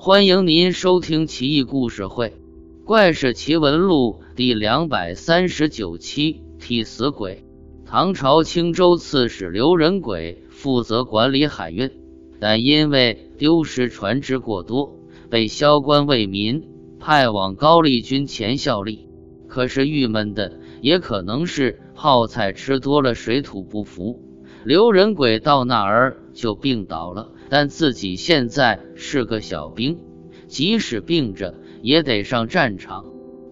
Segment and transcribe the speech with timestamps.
[0.00, 2.28] 欢迎您收听《奇异故事会·
[2.84, 6.44] 怪事奇闻录》第两百三十九期。
[6.60, 7.44] 替死鬼。
[7.84, 11.90] 唐朝青州刺史刘仁轨负责管理海运，
[12.38, 14.96] 但因为丢失船只过多，
[15.30, 16.68] 被萧关为民
[17.00, 19.08] 派往高丽军前效力。
[19.48, 24.22] 可是郁闷的也可能是泡菜吃多了，水土不服。
[24.62, 27.32] 刘仁轨到那儿就病倒了。
[27.50, 29.98] 但自己现在是个小兵，
[30.46, 33.06] 即使病着也得上战场。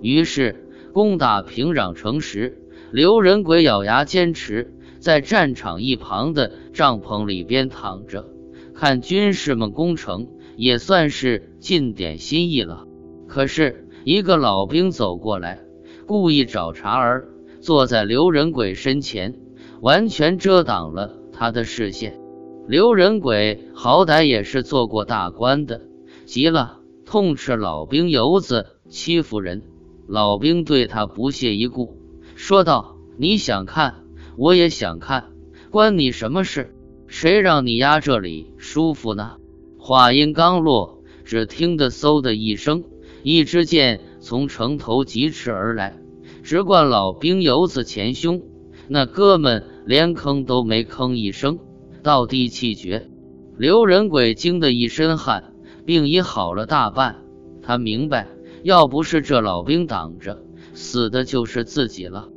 [0.00, 8.26] 于是攻打平壤城时，刘仁轨咬牙坚持在战场一旁的帐篷里边躺着，
[8.74, 12.86] 看军士们攻城，也算是尽点心意了。
[13.26, 15.60] 可是一个老兵走过来，
[16.06, 17.28] 故意找茬儿，
[17.60, 19.34] 坐在刘仁轨身前，
[19.80, 22.27] 完全遮挡了他的视线。
[22.68, 25.80] 刘仁轨好歹也是做过大官的，
[26.26, 29.62] 急了，痛斥老兵油子欺负人。
[30.06, 31.96] 老兵对他不屑一顾，
[32.34, 34.04] 说道：“你想看，
[34.36, 35.30] 我也想看，
[35.70, 36.74] 关你什么事？
[37.06, 39.38] 谁让你压这里舒服呢？”
[39.80, 42.84] 话音刚落，只听得嗖的一声，
[43.22, 45.98] 一支箭从城头疾驰而来，
[46.42, 48.42] 直贯老兵油子前胸。
[48.88, 51.58] 那哥们连吭都没吭一声。
[52.02, 53.08] 到地气绝，
[53.56, 55.52] 刘仁轨惊得一身汗，
[55.84, 57.16] 病已好了大半。
[57.62, 58.28] 他明白，
[58.62, 60.42] 要不是这老兵挡着，
[60.74, 62.28] 死的就是自己了。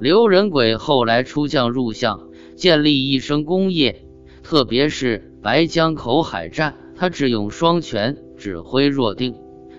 [0.00, 4.06] 刘仁轨后来出将入相，建立一生功业，
[4.42, 9.34] 特别是白江口海战，他智勇双全指挥若定，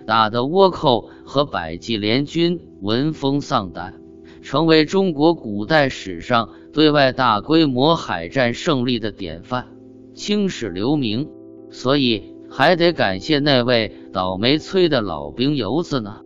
[0.06, 3.99] 打得倭寇和百济联军闻风丧胆，
[4.42, 6.50] 成为中国古代史上。
[6.72, 9.66] 对外大规模海战胜利的典范，
[10.14, 11.28] 青史留名，
[11.72, 16.22] 所以还得感谢那位倒霉催的老兵游子呢。